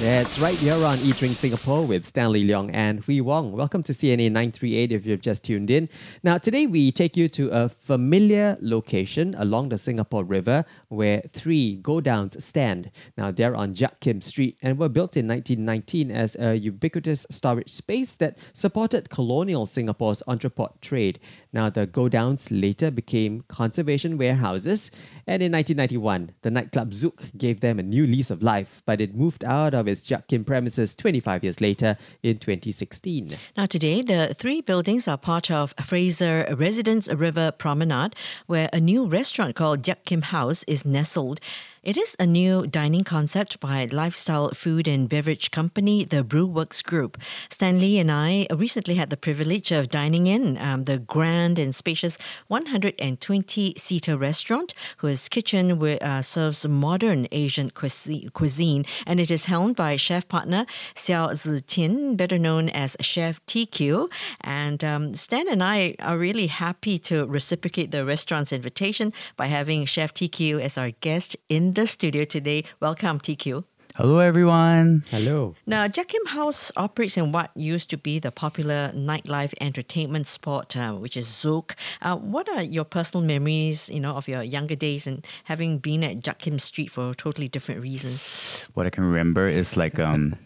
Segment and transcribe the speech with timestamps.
[0.00, 3.52] That's right, you're on Eat Drink Singapore with Stanley Leong and Hui Wong.
[3.52, 5.90] Welcome to CNA 938 if you've just tuned in.
[6.22, 11.76] Now, today we take you to a familiar location along the Singapore River where three
[11.76, 12.90] go downs stand.
[13.16, 17.70] Now, they're on Jiak Kim Street and were built in 1919 as a ubiquitous storage
[17.70, 21.18] space that supported colonial Singapore's entrepot trade.
[21.52, 24.90] Now, the go downs later became conservation warehouses,
[25.26, 29.14] and in 1991, the nightclub Zouk gave them a new lease of life, but it
[29.14, 33.36] moved out of its Jiak Kim premises 25 years later in 2016.
[33.56, 39.06] Now, today, the three buildings are part of Fraser Residence River Promenade, where a new
[39.06, 41.40] restaurant called Jiak Kim House is nestled.
[41.82, 47.16] It is a new dining concept by lifestyle food and beverage company, the Brewerkz Group.
[47.48, 52.18] Stanley and I recently had the privilege of dining in um, the grand and spacious
[52.48, 59.96] 120 seater restaurant, whose kitchen uh, serves modern Asian cuisine, and it is helmed by
[59.96, 64.10] chef partner Seow Tzi Qin, better known as Chef TQ.
[64.42, 69.86] And um, Stan and I are really happy to reciprocate the restaurant's invitation by having
[69.86, 72.64] Chef TQ as our guest in the studio today.
[72.80, 73.64] Welcome, TQ.
[73.96, 75.04] Hello, everyone.
[75.10, 75.54] Hello.
[75.66, 80.76] Now, Jiak Kim House operates in what used to be the popular nightlife entertainment spot,
[80.76, 81.74] uh, which is Zouk.
[82.00, 86.04] Uh, what are your personal memories, you know, of your younger days and having been
[86.04, 88.64] at Jiak Kim Street for totally different reasons?
[88.74, 90.36] What I can remember is like um,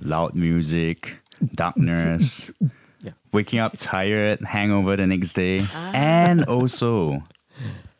[0.00, 1.16] loud music,
[1.54, 2.50] darkness,
[3.02, 3.12] yeah.
[3.32, 5.90] waking up tired, hangover the next day, ah.
[5.94, 7.22] and also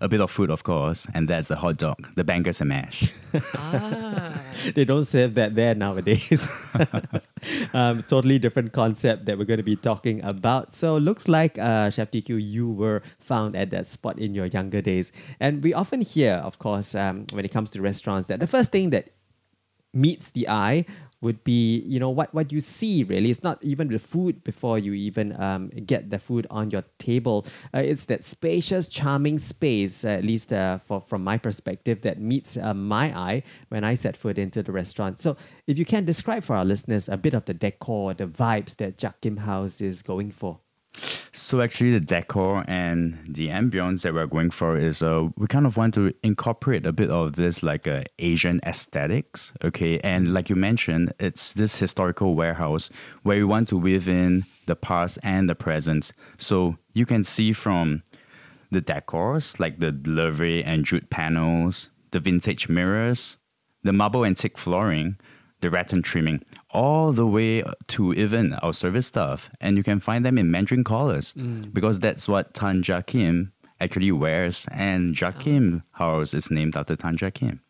[0.05, 3.11] a bit of food, of course, and that's a hot dog, the bangers and mash.
[3.55, 4.39] ah.
[4.75, 6.47] they don't serve that there nowadays.
[7.75, 10.75] um, totally different concept that we're going to be talking about.
[10.75, 14.83] So looks like uh, Chef TQ, you were found at that spot in your younger
[14.83, 15.11] days,
[15.41, 18.73] and we often hear, of course, um, when it comes to restaurants, that the first
[18.73, 19.09] thing that
[19.95, 20.85] meets the eye
[21.25, 23.31] would be you know what what you see really.
[23.31, 27.47] It's not even the food before you even um, get the food on your table.
[27.75, 32.21] Uh, it's that spacious charming space uh, at least uh, for from my perspective that
[32.21, 35.19] meets uh, my eye when I set foot into the restaurant.
[35.19, 38.77] So if you can describe for our listeners a bit of the decor the vibes
[38.77, 40.61] that Jiak Kim House is going for
[41.33, 45.67] so actually, the decor and the ambience that we're going for is uh, we kind
[45.67, 49.99] of want to incorporate a bit of this like uh, Asian aesthetics, okay?
[50.01, 52.91] And like you mentioned, it's this historical warehouse
[53.23, 56.13] where we want to weave in the past and the present.
[56.39, 58.03] So you can see from
[58.71, 63.37] the decors like the livery and jute panels, the vintage mirrors,
[63.83, 65.17] the marble antique flooring,
[65.65, 69.51] the rattan trimming all the way to even our service staff.
[69.63, 71.73] And you can find them in Mandarin collars mm.
[71.73, 74.67] because that's what Tan Jiak Kim actually wears.
[74.71, 75.99] And Jiak Kim oh.
[75.99, 77.61] house is named after Tan Jiak Kim.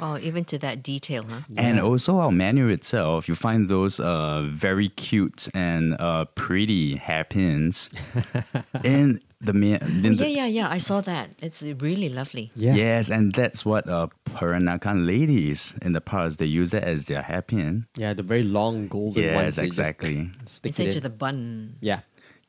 [0.00, 1.40] Oh, even to that detail, huh?
[1.56, 7.88] And also our menu itself, you find those uh, very cute and uh, pretty hairpins
[8.84, 10.70] in the, in oh, yeah, yeah, yeah.
[10.70, 11.34] I saw that.
[11.40, 12.50] It's really lovely.
[12.54, 12.74] Yeah.
[12.74, 17.22] Yes, and that's what uh, Peranakan ladies in the past they use that as their
[17.22, 17.86] hairpin.
[17.96, 19.58] Yeah, the very long golden yes, ones.
[19.58, 20.30] Yes, exactly.
[20.42, 21.76] It's into the bun.
[21.80, 22.00] Yeah.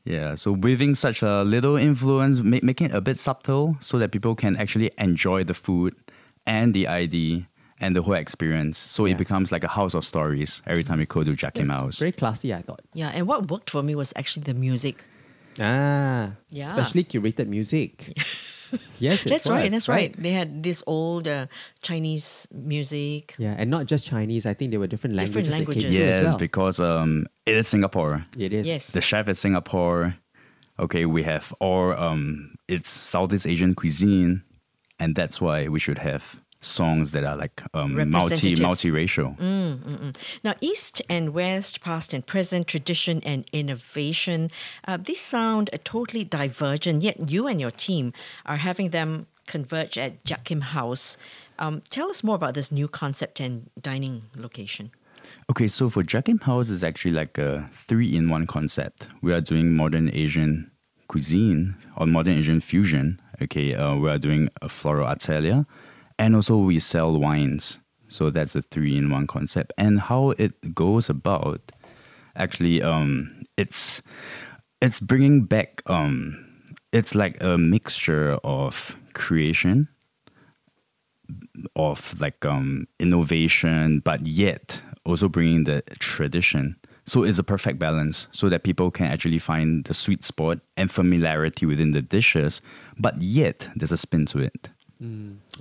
[0.05, 4.11] Yeah, so weaving such a little influence, make, making it a bit subtle so that
[4.11, 5.95] people can actually enjoy the food
[6.45, 7.47] and the ID
[7.79, 8.77] and the whole experience.
[8.77, 9.13] So yeah.
[9.13, 11.09] it becomes like a house of stories every time yes.
[11.09, 11.99] we go to Jiak Kim House.
[11.99, 12.81] Very classy, I thought.
[12.93, 15.05] Yeah, and what worked for me was actually the music.
[15.59, 16.65] Ah, yeah.
[16.65, 18.17] specially curated music.
[18.99, 19.71] yes, that's was, right.
[19.71, 20.11] That's right.
[20.11, 20.21] right.
[20.21, 21.47] They had this old uh,
[21.81, 23.35] Chinese music.
[23.37, 24.45] Yeah, and not just Chinese.
[24.45, 25.53] I think there were different languages.
[25.53, 25.93] Different languages.
[25.95, 26.37] yes, well.
[26.37, 28.25] because um, it is Singapore.
[28.37, 28.67] It is.
[28.67, 28.87] Yes.
[28.87, 30.15] The chef is Singapore.
[30.79, 34.43] Okay, we have all um, it's Southeast Asian cuisine,
[34.99, 39.37] and that's why we should have songs that are like um, multi multiracial.
[39.37, 40.15] Mm, mm, mm.
[40.43, 44.49] Now, East and West, past and present, tradition and innovation,
[44.87, 47.01] uh, these sound totally divergent.
[47.01, 48.13] Yet you and your team
[48.45, 51.17] are having them converge at Jiak Kim House.
[51.59, 54.91] Um, tell us more about this new concept and dining location.
[55.49, 59.07] Okay, so for Jiak Kim House is actually like a three-in-one concept.
[59.21, 60.71] We are doing modern Asian
[61.07, 63.19] cuisine or modern Asian fusion.
[63.41, 65.65] Okay, uh, we are doing a floral atelier
[66.19, 67.79] and also we sell wines.
[68.07, 69.73] So that's a three in one concept.
[69.77, 71.71] And how it goes about,
[72.35, 74.01] actually, um, it's
[74.81, 75.81] it's bringing back.
[75.87, 76.45] Um,
[76.91, 79.87] it's like a mixture of creation,
[81.75, 86.75] of like um, innovation, but yet also bringing the tradition.
[87.05, 90.89] So it's a perfect balance so that people can actually find the sweet spot and
[90.89, 92.61] familiarity within the dishes,
[92.97, 94.69] but yet there's a spin to it.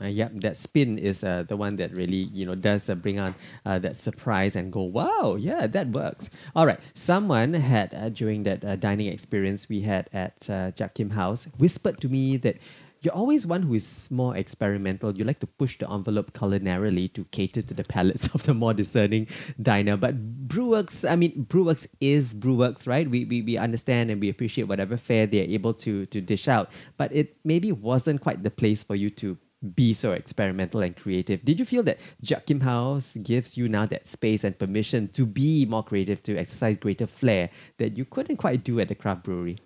[0.00, 3.18] Uh, yeah, that spin is uh, the one that really you know does uh, bring
[3.18, 3.34] on
[3.66, 6.30] uh, that surprise and go wow yeah that works.
[6.54, 11.10] All right, someone had uh, during that uh, dining experience we had at Jiak Kim
[11.10, 12.58] House whispered to me that
[13.02, 15.16] you're always one who is more experimental.
[15.16, 18.72] You like to push the envelope culinarily to cater to the palates of the more
[18.72, 19.26] discerning
[19.60, 19.96] diner.
[19.96, 23.08] But Brewerkz, I mean, Brewerkz is Brewerkz, right?
[23.10, 26.70] We, we, we understand and we appreciate whatever fare they're able to, to dish out.
[26.96, 29.36] But it maybe wasn't quite the place for you to
[29.74, 31.44] be so experimental and creative.
[31.44, 35.24] Did you feel that Jiak Kim House gives you now that space and permission to
[35.24, 37.48] be more creative, to exercise greater flair
[37.78, 39.56] that you couldn't quite do at the craft brewery?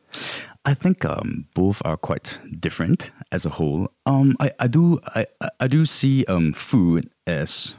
[0.67, 3.89] I think um, both are quite different as a whole.
[4.05, 5.27] Um, I, I do I,
[5.61, 7.75] I do see um, food as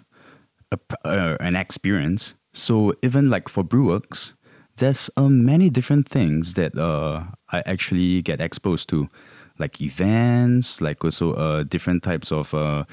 [0.71, 2.33] a, uh, an experience.
[2.53, 4.33] So even like for Brewerkz,
[4.77, 9.09] there's um, many different things that uh, I actually get exposed to,
[9.59, 12.85] like events, like also uh, different types of uh,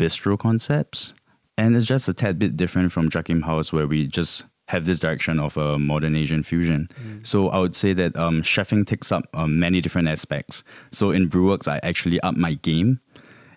[0.00, 1.14] bistro concepts.
[1.56, 4.84] And it's just a tad bit different from Jiak Kim House, where we just have
[4.84, 6.88] this direction of a modern Asian fusion.
[7.22, 10.62] So I would say that um, chefing takes up um, many different aspects.
[10.92, 13.00] So in Brewerkz, I actually up my game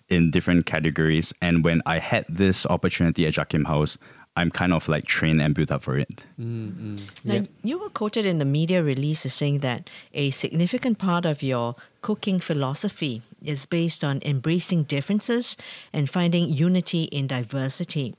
[0.08, 1.32] in different categories.
[1.40, 3.98] And when I had this opportunity at Jiak Kim House,
[4.36, 6.24] I'm kind of like trained and built up for it.
[6.38, 7.42] Now, Yeah.
[7.62, 11.74] you were quoted in the media release as saying that a significant part of your
[12.00, 15.58] cooking philosophy is based on embracing differences
[15.92, 18.14] and finding unity in diversity.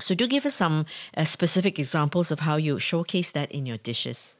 [0.00, 0.86] So, do give us some
[1.16, 4.36] uh, specific examples of how you showcase that in your dishes.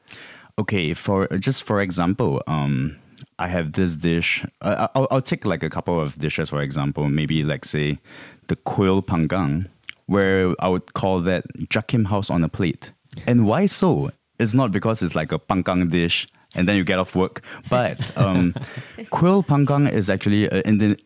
[0.59, 2.97] Okay, for just for example, um,
[3.39, 4.45] I have this dish.
[4.61, 7.09] Uh, I'll, I'll take like a couple of dishes for example.
[7.09, 7.99] Maybe like say
[8.47, 9.67] the quail panggang,
[10.07, 12.91] where I would call that Jiak Kim House on a plate.
[13.27, 14.11] And why so?
[14.39, 17.99] It's not because it's like a panggang dish and then you get off work, but
[18.17, 18.53] um,
[19.09, 20.97] quail panggang is actually a Indian,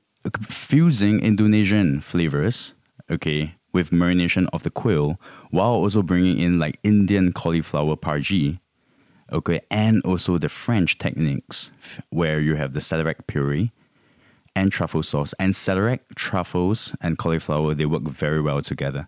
[0.50, 2.74] fusing Indonesian flavors.
[3.12, 5.20] Okay, with marination of the quail,
[5.52, 8.60] while also bringing in like Indian cauliflower parji
[9.32, 11.72] okay, and also the French techniques
[12.10, 13.72] where you have the celeriac puree
[14.56, 15.34] and truffle sauce.
[15.40, 19.08] And celeriac, truffles, and cauliflower they work very well together.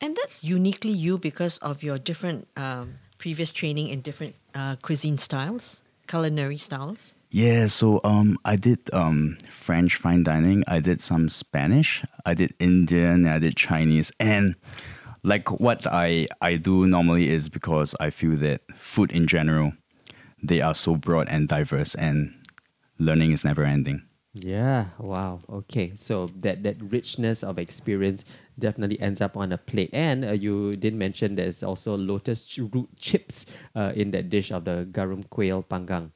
[0.00, 5.18] And that's uniquely you because of your different um, previous training in different uh, cuisine
[5.18, 7.14] styles, culinary styles.
[7.32, 10.64] Yeah, so um, I did um French fine dining.
[10.68, 12.04] I did some Spanish.
[12.26, 13.26] I did Indian.
[13.26, 14.54] I did Chinese, and
[15.24, 19.72] like what I I do normally is because I feel that food in general,
[20.44, 22.36] they are so broad and diverse, and
[22.98, 24.02] learning is never ending.
[24.36, 25.40] Yeah, wow.
[25.48, 28.28] Okay, so that that richness of experience
[28.58, 29.88] definitely ends up on a plate.
[29.96, 34.68] And uh, you did mention there's also lotus root chips uh, in that dish of
[34.68, 36.12] the garum quail panggang.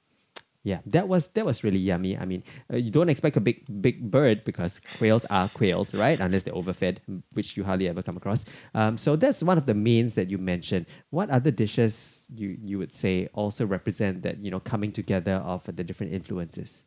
[0.67, 2.19] Yeah, that was that was really yummy.
[2.19, 2.43] I mean,
[2.73, 6.19] uh, you don't expect a big big bird because quails are quails, right?
[6.21, 6.99] Unless they're overfed,
[7.35, 8.45] which you hardly ever come across.
[8.75, 10.87] Um, so that's one of the mains that you mentioned.
[11.11, 15.63] What other dishes you you would say also represent that you know coming together of
[15.67, 16.85] the different influences?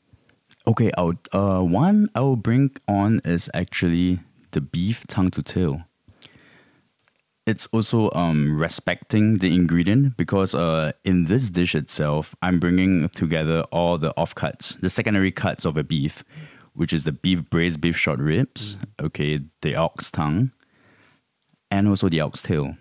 [0.67, 4.19] Okay, I'll, uh, one I will bring on is actually
[4.51, 5.83] the beef tongue to tail.
[7.49, 13.63] It's also um, respecting the ingredient because uh, in this dish itself, I'm bringing together
[13.71, 16.23] all the offcuts, the secondary cuts of a beef,
[16.73, 20.51] which is the beef braised beef short ribs, okay, the ox tongue,
[21.71, 22.75] and also the ox tail.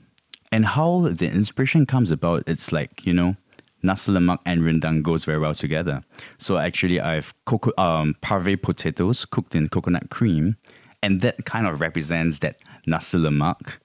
[0.52, 3.37] And how the inspiration comes about, it's like, you know,
[3.82, 6.02] nasi lemak and rendang goes very well together.
[6.37, 10.56] So actually I've coco- um, parve potatoes cooked in coconut cream,
[11.02, 12.56] and that kind of represents that
[12.87, 13.78] nasi lemak,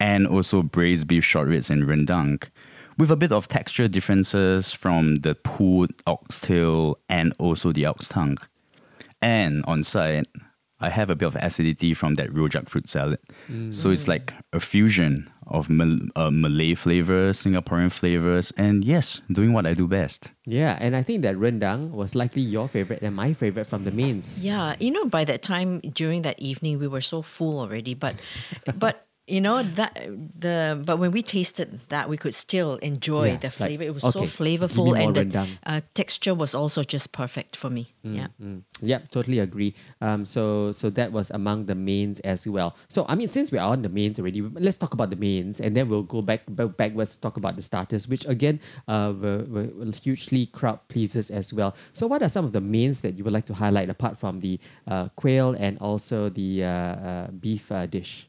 [0.00, 2.42] and also braised beef short ribs and rendang,
[2.98, 8.38] with a bit of texture differences from the pulled oxtail and also the ox tongue.
[9.22, 10.26] And on side,
[10.78, 13.18] I have a bit of acidity from that rojak fruit salad.
[13.70, 19.54] So it's like a fusion of Mal- uh, Malay flavors, Singaporean flavors, and yes, doing
[19.54, 20.32] what I do best.
[20.44, 23.92] Yeah, and I think that rendang was likely your favorite and my favorite from the
[23.92, 24.40] mains.
[24.40, 27.94] Yeah, you know, by that time during that evening, we were so full already.
[27.94, 28.16] But,
[28.76, 29.94] but you know that
[30.38, 33.82] the but when we tasted that, we could still enjoy Yeah, the like, flavor.
[33.82, 37.92] it was okay, so flavorful, and the uh, texture was also just perfect for me.
[38.02, 38.28] Yeah.
[38.40, 39.74] Mm, yeah, totally agree.
[40.00, 42.76] Um, so so that was among the mains as well.
[42.88, 45.60] So I mean, since we are on the mains already, let's talk about the mains,
[45.60, 49.12] and then we'll go back, back backwards to talk about the starters, which again, uh,
[49.20, 51.74] were, were were hugely crowd pleasers as well.
[51.92, 54.38] So what are some of the mains that you would like to highlight apart from
[54.38, 58.28] the uh, quail and also the uh, uh, beef uh, dish?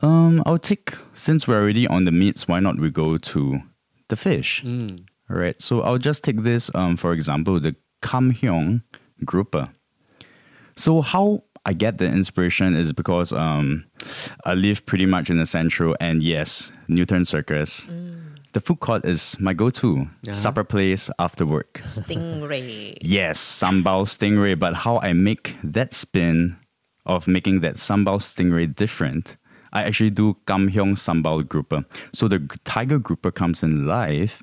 [0.00, 3.60] Um, I'll take since we're already on the meats, why not we go to
[4.08, 4.62] the fish?
[4.64, 5.60] All right.
[5.60, 8.82] So I'll just take this um for example, the Kam Heong
[9.24, 9.68] grouper.
[10.76, 13.84] So how I get the inspiration is because um,
[14.44, 17.86] I live pretty much in the central, and yes, Newton Circus.
[18.52, 21.80] The food court is my go-to supper place after work.
[21.84, 22.98] Stingray.
[23.02, 24.58] Yes, sambal stingray.
[24.58, 26.56] But how I make that spin
[27.06, 29.36] of making that sambal stingray different,
[29.74, 31.84] I actually do kam heong sambal grouper.
[32.12, 34.42] So the tiger grouper comes in live,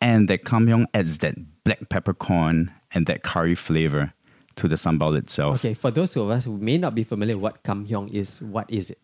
[0.00, 1.34] and that kam heong adds that
[1.64, 4.12] black peppercorn and that curry flavor
[4.56, 5.56] to the sambal itself.
[5.56, 8.70] Okay, for those of us who may not be familiar what kam heong is, what
[8.70, 8.98] is it?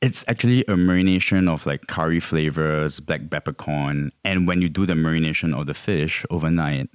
[0.00, 4.94] It's actually a marination of like curry flavors, black peppercorn, and when you do the
[4.94, 6.88] marination of the fish overnight,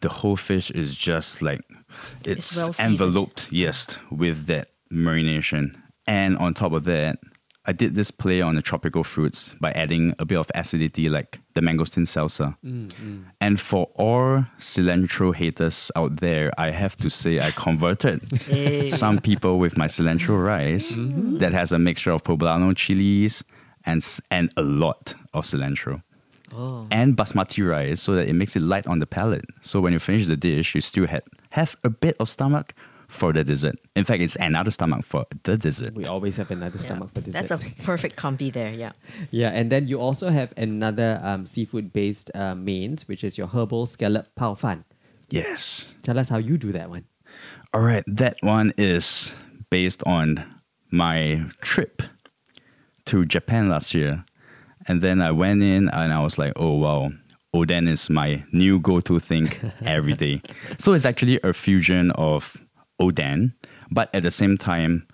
[0.00, 1.60] the whole fish is just like
[2.24, 5.76] it's, It's well enveloped, yes, with that marination.
[6.06, 7.18] And on top of that,
[7.66, 11.40] I did this play on the tropical fruits by adding a bit of acidity like
[11.54, 12.56] the mangosteen salsa.
[12.64, 13.24] Mm, mm.
[13.40, 18.22] And for all cilantro haters out there, I have to say I converted
[18.92, 20.46] some people with my cilantro mm.
[20.46, 21.38] rice mm-hmm.
[21.38, 23.44] that has a mixture of poblano chilies
[23.84, 26.02] and and a lot of cilantro.
[26.52, 26.86] Oh.
[26.90, 29.44] And basmati rice so that it makes it light on the palate.
[29.60, 32.74] So when you finish the dish, you still had, have a bit of stomach
[33.10, 33.76] for the dessert.
[33.96, 35.94] In fact, it's another stomach for the dessert.
[35.94, 36.82] We always have another Yeah.
[36.86, 37.48] stomach for desserts.
[37.48, 38.72] That's a perfect combi there.
[38.72, 38.92] Yeah.
[39.30, 43.86] yeah, and then you also have another um, seafood-based uh, mains, which is your herbal
[43.86, 44.84] scallop pao fan.
[45.28, 45.92] Yes.
[46.02, 47.04] Tell us how you do that one.
[47.72, 49.34] All right, that one is
[49.70, 50.44] based on
[50.90, 52.02] my trip
[53.06, 54.24] to Japan last year.
[54.88, 57.10] And then I went in and I was like, oh wow,
[57.54, 59.48] Oden is my new go to thing
[59.84, 60.42] every day.
[60.78, 62.56] so it's actually a fusion of
[63.00, 63.52] Oden,
[63.90, 65.06] but at the same time,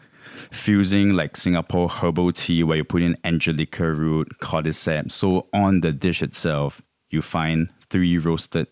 [0.51, 5.13] fusing like Singapore herbal tea where you put in angelica root, cordyceps.
[5.13, 8.67] So on the dish itself, you find three roasted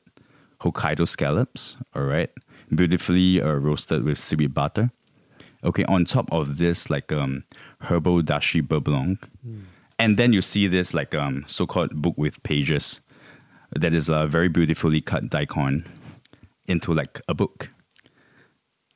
[0.60, 2.30] Hokkaido scallops, all right,
[2.74, 4.90] beautifully uh, roasted with seaweed butter.
[5.62, 7.44] Okay, on top of this, like um,
[7.80, 9.26] herbal dashi beurre blanc,
[9.98, 13.00] and then you see this like um, so-called book with pages
[13.74, 15.86] that is a very beautifully cut daikon
[16.68, 17.70] into like a book.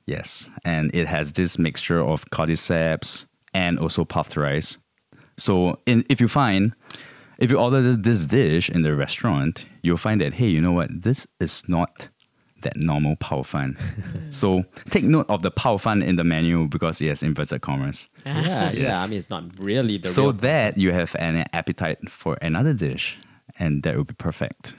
[0.08, 4.78] Yes, and it has this mixture of cordyceps and also puffed rice.
[5.36, 6.72] So, in, if you find,
[7.38, 10.72] if you order this, this dish in the restaurant, you'll find that hey, you know
[10.72, 10.88] what?
[11.02, 12.08] This is not
[12.62, 13.76] that normal pao fan.
[14.30, 18.08] so take note of the pao fan in the menu because it has inverted commas.
[18.26, 18.74] Yeah, Yes.
[18.78, 19.02] yeah.
[19.02, 23.18] I mean, it's not really the so that you have an appetite for another dish,
[23.58, 24.74] and that would be perfect.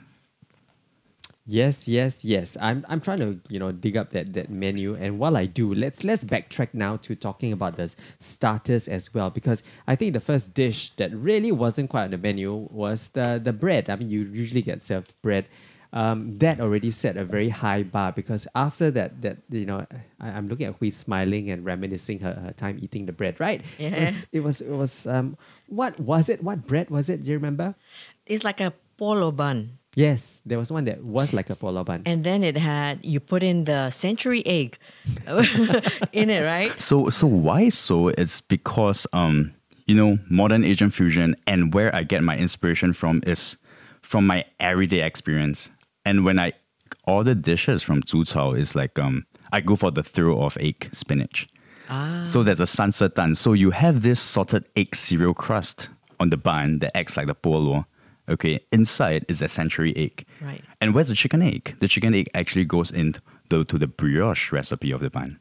[1.50, 2.56] Yes, yes, yes.
[2.60, 5.74] I'm I'm trying to you know dig up that that menu, and while I do,
[5.74, 10.20] let's let's backtrack now to talking about the starters as well, because I think the
[10.20, 13.90] first dish that really wasn't quite on the menu was the the bread.
[13.90, 15.48] I mean, you usually get served bread.
[15.92, 19.84] Um, that already set a very high bar because after that, that you know,
[20.20, 23.40] I, I'm looking at Hui smiling and reminiscing her, her time eating the bread.
[23.40, 23.62] Right?
[23.76, 23.98] Yeah.
[23.98, 26.44] It was it was it was um, what was it?
[26.44, 27.24] What bread was it?
[27.24, 27.74] Do you remember?
[28.24, 29.79] It's like a polo bun.
[29.96, 32.02] Yes, there was one that was like a polo bun.
[32.06, 34.78] And then it had, you put in the century egg
[36.12, 36.80] in it, right?
[36.80, 38.08] So so why so?
[38.08, 39.52] It's because um
[39.86, 43.56] you know modern Asian fusion and where I get my inspiration from is
[44.02, 45.68] from my everyday experience.
[46.04, 46.52] And when I
[47.06, 50.88] order dishes from zi char, it's like um I go for the thrill of egg
[50.92, 51.48] spinach.
[51.88, 52.22] Ah.
[52.24, 53.34] So there's a sunset tan.
[53.34, 55.88] So you have this salted egg cereal crust
[56.20, 57.84] on the bun that acts like the polo.
[58.30, 60.24] Okay, inside is a century egg.
[60.40, 60.62] Right.
[60.80, 61.76] And where's the chicken egg?
[61.80, 65.38] The chicken egg actually goes into the, to the brioche recipe of the bun.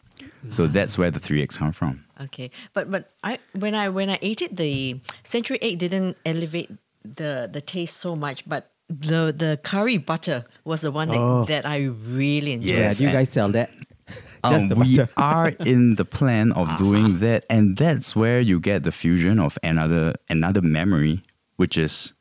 [0.50, 2.03] So that's where the three eggs come from.
[2.22, 6.72] Okay, but but I when I when I ate it, the century egg didn't elevate
[7.03, 11.46] the the taste so much, but the the curry butter was the one that, Oh.
[11.46, 12.72] that I really enjoyed.
[12.77, 13.69] Yeah, do you guys sell that?
[14.50, 18.60] Just Um, the we are in the plan of doing that, and that's where you
[18.60, 21.22] get the fusion of another another memory,
[21.58, 22.13] which is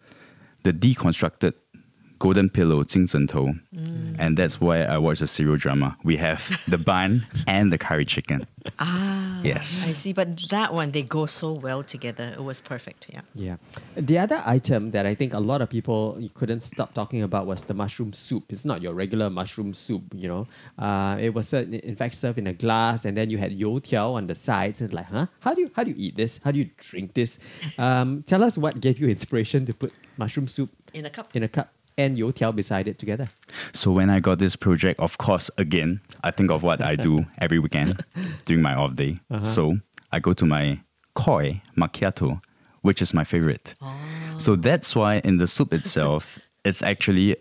[0.68, 1.54] the deconstructed
[2.19, 3.53] golden pillow 金枕头.
[4.17, 5.97] and that's why I watch the serial drama.
[6.05, 8.45] We have the bun and the curry chicken.
[8.79, 9.83] Ah, Yes.
[9.85, 10.13] I see.
[10.13, 12.31] But that one they go so well together.
[12.37, 13.07] It was perfect.
[13.11, 13.21] Yeah.
[13.35, 13.57] Yeah.
[13.97, 17.63] The other item that I think a lot of people couldn't stop talking about was
[17.65, 18.45] the mushroom soup.
[18.53, 20.47] It's not your regular mushroom soup, you know.
[20.79, 24.13] Uh, it was served, in fact served in a glass, and then you had youtiao
[24.13, 24.79] on the sides.
[24.79, 25.25] And it's like, huh?
[25.41, 26.39] How do you how do you eat this?
[26.45, 27.39] How do you drink this?
[27.77, 31.35] Um, tell us what gave you inspiration to put mushroom soup In a cup.
[31.35, 31.67] in a cup
[31.98, 33.28] and youtiao beside it together.
[33.72, 37.26] So when I got this project, of course, again, I think of what I do
[37.38, 38.04] every weekend
[38.46, 39.20] during my off day.
[39.30, 39.44] Uh-huh.
[39.44, 39.78] So
[40.12, 40.80] I go to my
[41.14, 42.40] koi macchiato,
[42.82, 43.74] which is my favorite.
[43.82, 43.94] Ah.
[44.38, 47.36] So that's why in the soup itself, it's actually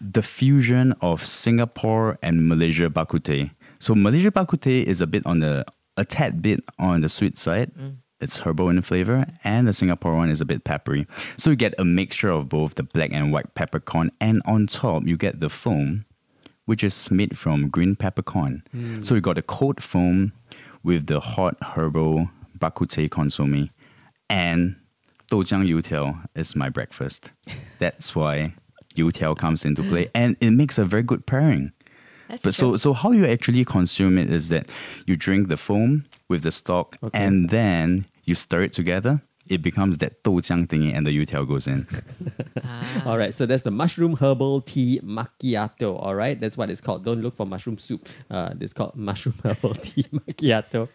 [0.00, 3.48] the fusion of Singapore and Malaysia bak kut teh.
[3.78, 5.64] So Malaysia bak kut teh is a bit on the
[5.96, 7.72] a tad bit on the sweet side.
[7.78, 7.96] Mm.
[8.20, 11.06] It's herbal in flavor, and the Singapore one is a bit peppery.
[11.36, 15.06] So you get a mixture of both the black and white peppercorn, and on top
[15.06, 16.06] you get the foam,
[16.64, 18.62] which is made from green peppercorn.
[18.72, 19.02] Hmm.
[19.02, 20.32] So you got the cold foam
[20.82, 23.68] with the hot herbal bak kut teh consomme,
[24.30, 24.76] and
[25.30, 27.30] doujiang youtiao is my breakfast.
[27.80, 28.54] That's why
[28.96, 31.72] youtiao comes into play, and it makes a very good pairing.
[32.28, 32.70] That's But true.
[32.72, 34.70] so so how you actually consume it is that
[35.06, 37.18] you drink the foam with the stock Okay.
[37.24, 39.22] and then you stir it together.
[39.48, 41.86] It becomes that doujiang thingy and the youtiao goes in.
[43.06, 46.02] All right, so that's the mushroom herbal tea macchiato.
[46.02, 47.04] All right, that's what it's called.
[47.04, 48.08] Don't look for mushroom soup.
[48.28, 50.88] Uh, it's called mushroom herbal tea macchiato.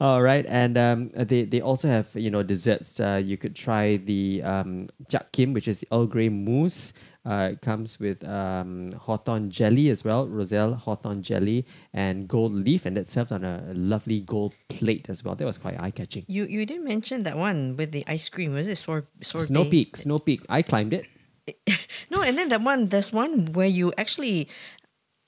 [0.00, 2.98] All right, and um, they they also have you know desserts.
[2.98, 6.92] Uh, you could try the um, Jiak Kim, which is the Earl Grey mousse.
[7.26, 11.64] Uh, it comes with um, hawthorn jelly as well, roselle hawthorn jelly,
[11.94, 15.34] and gold leaf, and that's served on a lovely gold plate as well.
[15.34, 16.24] That was quite eye catching.
[16.28, 18.52] You you didn't mention that one with the ice cream.
[18.52, 19.46] Was it sor- sorbet?
[19.46, 20.42] Snow Peak, Snow Peak.
[20.48, 21.06] I climbed it.
[22.10, 22.88] No, and then that one.
[22.88, 24.48] There's one where you actually.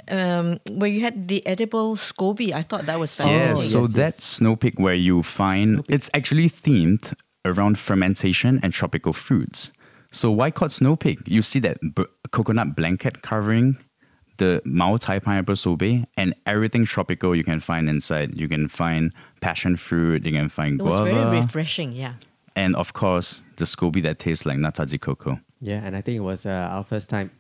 [0.09, 3.57] Um, where you had the edible SCOBY, I thought that was Yeah, fascinating.
[3.57, 7.12] so yes, that's Snow Peak where you find Snow it's actually themed
[7.45, 9.73] around fermentation and tropical fruits.
[10.16, 11.18] So why called Snow Peak?
[11.26, 13.76] You see that b- coconut blanket covering
[14.38, 18.35] the Mao Tai pineapple sorbet and everything tropical you can find inside.
[18.35, 21.92] You can find passion fruit, you can find It was very refreshing.
[21.92, 22.14] Yeah.
[22.56, 25.38] and of course the SCOBY that tastes like nata de coco.
[25.61, 27.30] Yeah, and I think it was uh, our first time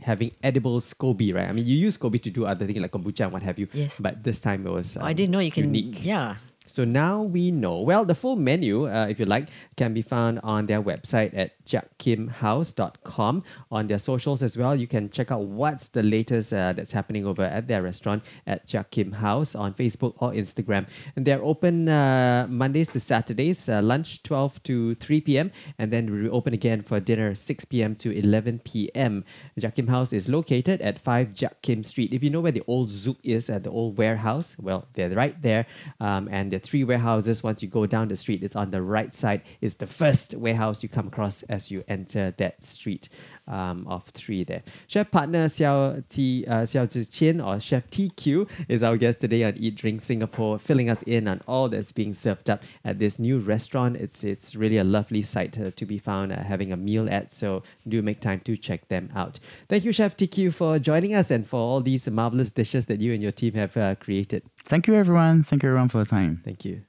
[0.00, 1.48] having edible SCOBY, right?
[1.48, 3.68] I mean, you use SCOBY to do other things like kombucha and what have you.
[3.72, 3.96] Yes.
[3.98, 4.96] But this time it was.
[4.96, 5.72] I um, didn't know you can.
[5.72, 6.04] Unique.
[6.04, 6.36] Yeah.
[6.68, 7.80] So now we know.
[7.80, 11.60] Well, the full menu, uh, if you like, can be found on their website at
[11.64, 13.42] jiakkimhouse.com.
[13.70, 17.26] On their socials as well, you can check out what's the latest uh, that's happening
[17.26, 20.86] over at their restaurant at Jiak Kim House on Facebook or Instagram.
[21.16, 25.50] And they're open uh, Mondays to Saturdays, uh, lunch 12 to 3 p.m.
[25.78, 27.94] And then we open again for dinner 6 p.m.
[27.96, 29.24] to 11 p.m.
[29.58, 32.12] Jiak Kim House is located at 5 Jiak Kim Street.
[32.12, 35.40] If you know where the old Zouk is at the old warehouse, well, they're right
[35.40, 35.66] there.
[36.00, 39.14] Um, and the three warehouses, once you go down the street, it's on the right
[39.14, 43.08] side, It's the first warehouse you come across as you enter that street
[43.46, 44.62] um, of three there.
[44.86, 49.44] Chef partner Seow, T, uh, Seow Tzi Qin or Chef TQ is our guest today
[49.44, 53.18] on Eat Drink Singapore, filling us in on all that's being served up at this
[53.18, 53.96] new restaurant.
[53.96, 57.32] It's it's really a lovely site uh, to be found uh, having a meal at,
[57.32, 59.38] so do make time to check them out.
[59.68, 63.14] Thank you, Chef TQ, for joining us and for all these marvelous dishes that you
[63.14, 64.42] and your team have uh, created.
[64.64, 65.44] Thank you everyone.
[65.44, 66.40] Thank you everyone for the time.
[66.44, 66.82] Thank you.